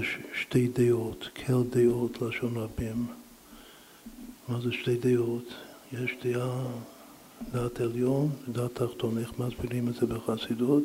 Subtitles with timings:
[0.00, 3.06] יש שתי דעות, כל דעות לשון רבים.
[4.48, 5.44] מה זה שתי דעות?
[5.92, 6.66] יש דעה,
[7.52, 9.18] דעת עליון ודעת תחתון.
[9.18, 10.82] איך מסבירים את זה בחסידות?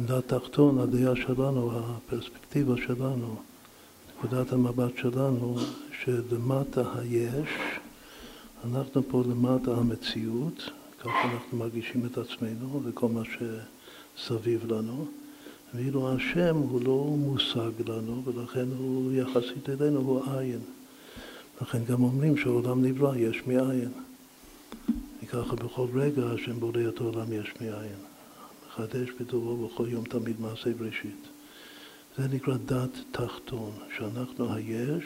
[0.00, 3.36] דעת תחתון, הדעה שלנו, הפרספקטיבה שלנו,
[4.08, 5.56] נקודת המבט שלנו,
[6.04, 7.48] שלמטה היש,
[8.64, 10.70] אנחנו פה למטה המציאות,
[11.00, 15.06] ככה אנחנו מרגישים את עצמנו וכל מה שסביב לנו,
[15.74, 20.60] ואילו השם הוא לא מושג לנו, ולכן הוא יחסית אלינו, הוא עין.
[21.62, 23.92] לכן גם אומרים שהעולם נברא יש מאין.
[25.22, 27.96] וככה בכל רגע השם בורא את העולם יש מאין.
[28.68, 31.28] מחדש בטובו בכל יום תמיד מעשה בראשית.
[32.18, 35.04] זה נקרא דת תחתון, שאנחנו היש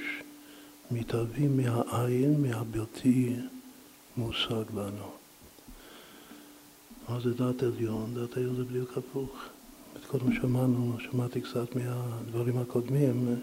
[0.90, 3.36] מתהווים מהעין, מהבלתי
[4.16, 5.10] מושג לנו.
[7.08, 8.14] מה זה דת עליון?
[8.14, 9.48] דת עליון זה בדיוק הפוך.
[10.06, 13.36] קודם שמענו, שמעתי קצת מהדברים הקודמים,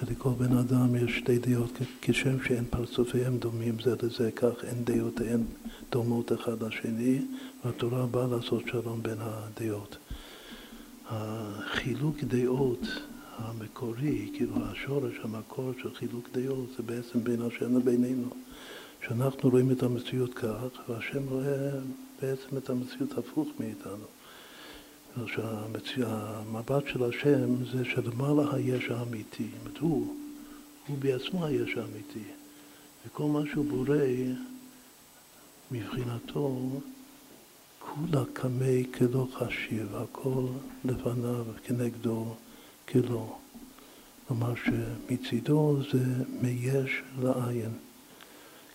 [0.00, 5.44] שלכל בן אדם יש שתי דעות, כשם שאין פרצופיהם דומים זה לזה, כך אין דעותיהם
[5.90, 7.22] דומות אחד לשני,
[7.64, 9.96] והתורה באה לעשות שלום בין הדעות.
[11.08, 12.86] החילוק דעות
[13.38, 18.28] המקורי, כאילו השורש, המקור של חילוק דעות, זה בעצם בין השם לבינינו.
[19.06, 21.70] שאנחנו רואים את המציאות כך, והשם רואה
[22.22, 24.21] בעצם את המציאות הפוך מאיתנו.
[25.84, 30.16] שהמבט של השם זה שלמעלה היש האמיתי, זאת אומרת, הוא,
[30.86, 32.24] הוא בעצמו היש האמיתי,
[33.06, 33.96] וכל מה שהוא בורא
[35.70, 36.70] מבחינתו
[37.78, 40.46] כולה קמי כלא חשיב, הכל
[40.84, 42.34] לפניו כנגדו
[42.88, 43.36] כלא.
[44.28, 46.04] כלומר שמצידו זה
[46.40, 47.70] מיש לעין.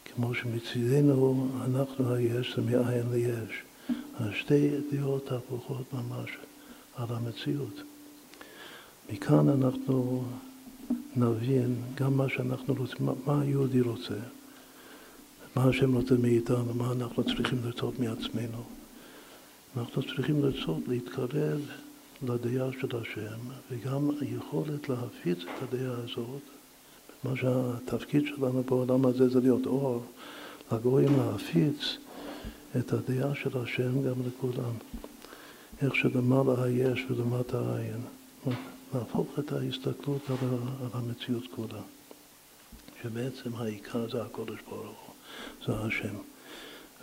[0.05, 3.63] כמו שמצידנו אנחנו היש זה מעין ליש.
[4.33, 6.29] שתי דעות הפוכות ממש
[6.95, 7.81] על המציאות.
[9.09, 10.23] מכאן אנחנו
[11.15, 14.15] נבין גם מה שאנחנו רוצים, מה, היהודי רוצה,
[15.55, 18.63] מה השם רוצה מאיתנו, מה אנחנו צריכים לרצות מעצמנו.
[19.77, 21.61] אנחנו צריכים לרצות להתקרב
[22.23, 23.39] לדעה של השם,
[23.72, 26.41] וגם היכולת להפיץ את הדעה הזאת,
[27.23, 30.03] מה שהתפקיד שלנו בעולם הזה זה להיות אור,
[30.72, 31.97] לגויים להפיץ
[32.79, 34.73] את הדעה של השם גם לכולם.
[35.81, 38.01] איך שלמעלה היש ולמטה העין.
[38.94, 40.38] להפוך את ההסתכלות על,
[40.81, 41.81] על המציאות כולה.
[43.01, 45.16] שבעצם העיקר זה הקודש ברוך הוא,
[45.66, 46.16] זה השם.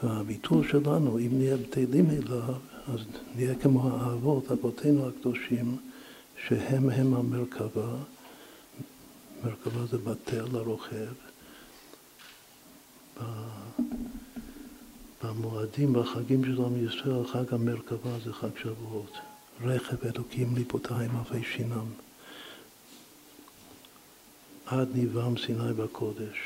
[0.03, 2.55] והביטול שלנו, אם נהיה בטלים אליו,
[2.89, 3.01] אז
[3.37, 5.77] נהיה כמו האבות, אבותינו הקדושים,
[6.47, 7.97] שהם הם המרכבה.
[9.45, 11.15] מרכבה זה בטל לרוכב.
[15.25, 19.13] במועדים, בחגים של עם ישראל, חג המרכבה זה חג שבועות.
[19.65, 21.87] רכב אלוקים ליפותיים אבי שינם.
[24.67, 26.37] עד ניבם סיני בקודש.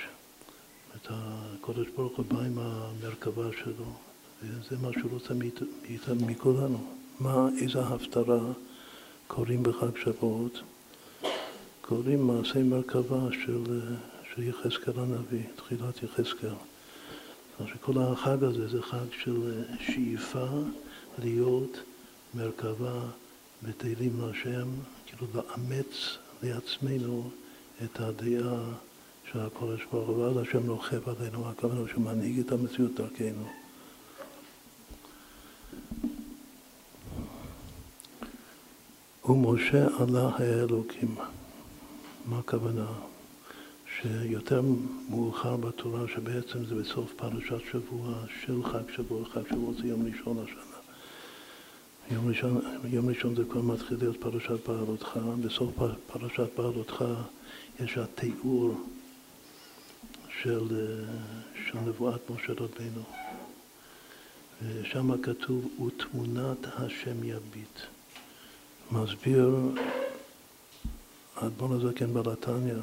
[0.96, 3.92] את הקודש ברוך הוא בא עם המרכבה שלו,
[4.42, 5.34] וזה מה שהוא רוצה
[6.20, 6.94] מכולנו.
[7.20, 8.40] מה, איזה הפטרה
[9.26, 10.60] קוראים בחג שבועות?
[11.80, 13.80] קוראים מעשי מרכבה של,
[14.34, 16.54] של יחזקאל הנביא, תחילת יחזקאל.
[17.66, 20.46] שכל החג הזה זה חג של שאיפה
[21.19, 21.78] להיות
[22.34, 23.00] מרכבה
[23.62, 24.69] בתהילים להשם,
[25.06, 27.30] כאילו לאמץ לעצמנו
[27.84, 28.60] את הדעה
[29.32, 33.48] של הקודש ברוך הוא, ואז השם רוכב עלינו, הכוונה שמנהיג את המציאות דרכנו.
[39.25, 41.14] ומשה עלה האלוקים.
[42.26, 42.86] מה הכוונה?
[44.03, 44.62] שיותר
[45.09, 48.14] מאוחר בתורה, שבעצם זה בסוף פרשת שבוע
[48.44, 50.78] של חג שבוע, חג שבוע זה יום ראשון השנה.
[52.10, 55.70] יום ראשון, יום ראשון זה כבר מתחיל להיות פרשת בעלותך, בסוף
[56.06, 57.04] פרשת בעלותך
[57.81, 58.75] יש התיאור
[60.42, 60.97] של,
[61.66, 63.03] של נבואת משה רבינו.
[64.62, 67.78] ושם כתוב, ותמונת השם יביט.
[68.92, 69.56] מסביר
[71.37, 72.75] האדמון הזה כן בלתניא,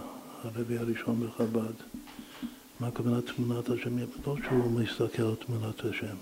[0.46, 1.74] הרבי הראשון בחב"ד.
[2.80, 3.98] מה הכוונה תמונת השם?
[3.98, 6.16] לא שהוא מסתכל על תמונת השם.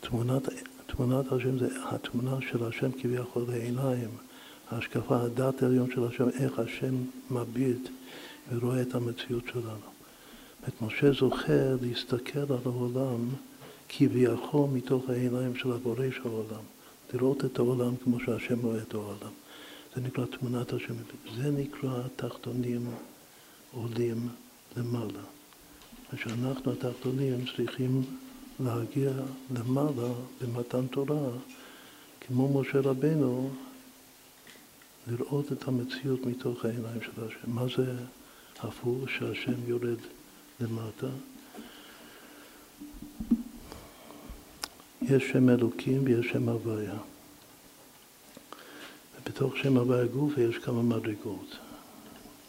[0.00, 0.48] תמונת,
[0.86, 4.08] תמונת השם זה התמונה של השם כביכול לעיניים.
[4.70, 6.94] ההשקפה, הדת העליון של השם, איך השם
[7.30, 7.88] מביט
[8.52, 9.88] ורואה את המציאות שלנו.
[10.68, 13.28] את משה זוכר להסתכל על העולם
[13.88, 16.64] כביכול מתוך העיניים של הבורא של העולם.
[17.14, 19.32] לראות את העולם כמו שהשם רואה את העולם.
[19.94, 20.94] זה נקרא תמונת השם.
[21.36, 22.86] זה נקרא תחתונים
[23.74, 24.28] עולים
[24.76, 25.20] למעלה.
[26.12, 28.02] ושאנחנו התחתונים צריכים
[28.60, 29.10] להגיע
[29.50, 30.08] למעלה
[30.40, 31.30] במתן תורה,
[32.20, 33.50] כמו משה רבנו,
[35.06, 37.50] לראות את המציאות מתוך העיניים של השם.
[37.54, 37.94] מה זה
[38.60, 39.98] הפוך שהשם יורד
[40.60, 41.06] למטה?
[45.02, 46.98] יש שם אלוקים ויש שם הוויה.
[49.16, 51.63] ובתוך שם הוויה גוף יש כמה מדרגות.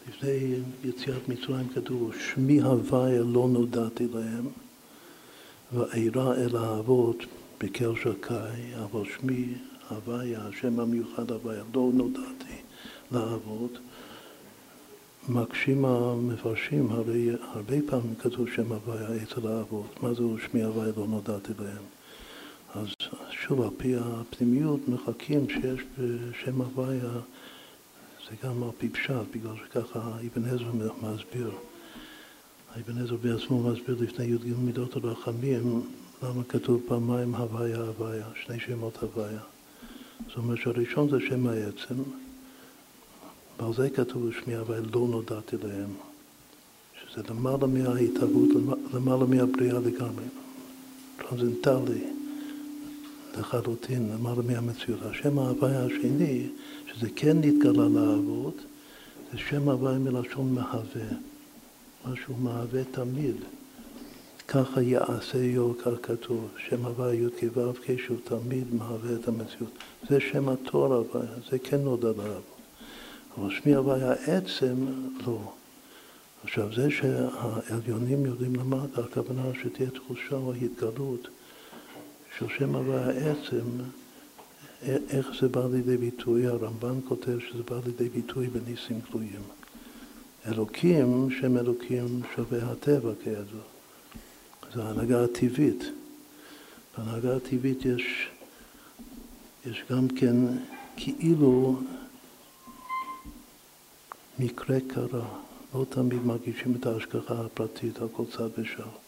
[0.10, 4.48] לפני יציאת מצרים כתוב, שמי הוויה לא נודעתי להם,
[5.74, 7.18] ואירע אל האבות
[7.60, 9.54] בקר שקי, אבל שמי
[9.90, 12.56] הוויה, השם המיוחד הוויה, לא נודעתי
[13.12, 13.72] לאבות.
[15.30, 20.04] מקשים המפרשים, הרי הרבה פעמים כתוב שם הוויה אצל האבות.
[20.04, 21.84] מה זה שמי הוויה לא נודעתי להם?
[22.75, 22.88] אז
[23.31, 27.19] שוב, על פי הפנימיות מחכים שיש בשם הוויה,
[28.30, 31.51] זה גם על פי פשט, בגלל שככה אבן עזרא מסביר.
[32.80, 35.81] אבן עזרא בעצמו מסביר לפני י"ג מידות הרחמים,
[36.24, 39.39] למה כתוב פעמיים הוויה הוויה, שני שמות הוויה.
[40.27, 41.95] זאת אומרת שהראשון זה שם העצם,
[43.60, 45.89] ועל זה כתוב שמי הוויה לא נודעתי להם,
[47.01, 48.50] שזה למעלה מההתהוות,
[48.94, 50.25] למעלה מהבריאה לגמרי,
[51.18, 52.15] טרנזנטלי.
[53.38, 55.00] לחלוטין, למעלה מהמציאות.
[55.02, 56.48] השם ההוויה השני,
[56.88, 58.58] שזה כן נתגלה לאבות,
[59.32, 61.08] זה שם הוויה מלשון מהווה,
[62.06, 63.36] מה שהוא מהווה תמיד.
[64.48, 65.38] ככה יעשה
[65.84, 69.72] כך כתוב, שם הוויה י"ק ו"ק שהוא תמיד מהווה את המציאות.
[70.10, 72.56] זה שם התור הוויה, זה כן נודע לאבות.
[73.38, 74.76] אבל שמי הוויה עצם,
[75.28, 75.40] לא.
[76.44, 81.28] עכשיו, זה שהעליונים יודעים למטה, הכוונה שתהיה תחושה או התגלות
[82.40, 83.66] של שם הוויה עצם,
[85.10, 89.42] איך זה בא לידי ביטוי, הרמב"ן כותב שזה בא לידי ביטוי בניסים גלויים.
[90.48, 93.62] אלוקים, שם אלוקים שווה הטבע כידוע.
[94.74, 95.84] זו ההנהגה הטבעית.
[96.98, 98.30] בהנהגה הטבעית יש,
[99.66, 100.36] יש גם כן
[100.98, 101.81] כאילו
[104.40, 105.28] מקרה קרה.
[105.76, 109.05] לא תמיד מרגישים את ההשגחה הפרטית על כל צד ושם.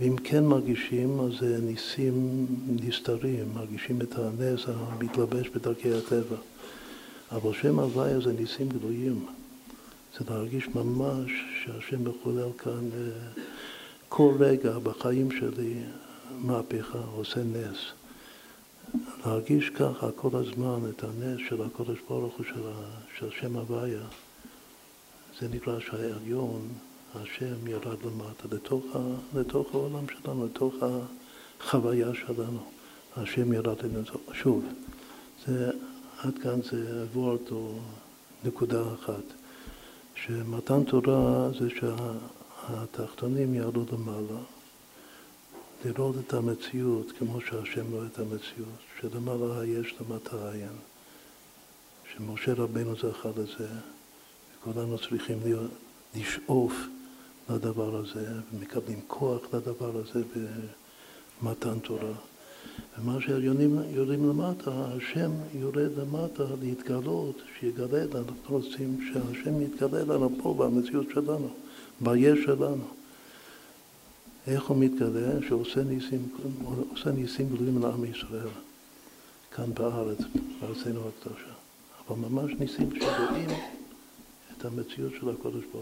[0.00, 6.36] ואם כן מרגישים, אז זה ניסים נסתרים, מרגישים את הנס המתלבש בדרכי הטבע.
[7.32, 9.26] אבל שם הוויה זה ניסים גלויים.
[10.18, 11.30] זה להרגיש ממש
[11.64, 13.42] שהשם מחולל כאן אה,
[14.08, 15.74] כל רגע בחיים שלי
[16.38, 17.78] מהפכה, עושה נס.
[19.26, 22.62] להרגיש ככה כל הזמן את הנס של הקודש ברוך הוא של,
[23.18, 24.06] של שם הוויה,
[25.40, 26.68] זה נקרא שהעליון
[27.14, 28.98] השם ירד למטה, לתוך, ה,
[29.38, 30.74] לתוך העולם שלנו, לתוך
[31.60, 32.60] החוויה שלנו.
[33.16, 34.64] השם ירד לתוך, שוב,
[35.46, 35.70] זה,
[36.18, 37.78] עד כאן זה וורט או
[38.44, 39.22] נקודה אחת.
[40.14, 44.40] שמתן תורה זה שהתחתונים ירדו למעלה,
[45.84, 50.76] לראות את המציאות כמו שהשם רואה את המציאות, שלמעלה יש למטה עין,
[52.14, 53.68] שמשה רבנו זכה לזה,
[54.60, 55.70] וכולנו צריכים להיות,
[56.14, 56.72] לשאוף
[57.50, 60.22] לדבר הזה, ומקבלים כוח לדבר הזה
[61.42, 62.12] במתן תורה.
[62.98, 70.30] ומה שהעליונים יורדים למטה, השם יורד למטה להתגלות, שיגלה לנו, אנחנו רוצים שהשם יתגלה לנו
[70.42, 71.48] פה במציאות שלנו,
[72.00, 72.84] ביש שלנו.
[74.46, 75.42] איך הוא מתגלה?
[75.48, 75.82] שעושה
[77.12, 78.48] ניסים, גדולים לעם ישראל,
[79.54, 80.18] כאן בארץ,
[80.60, 81.52] בארצנו הקדושה.
[82.08, 83.50] אבל ממש ניסים שרואים
[84.56, 85.76] את המציאות של הקודש ברוך